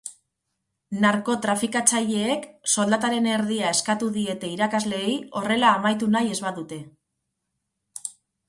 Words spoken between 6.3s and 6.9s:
ez badute.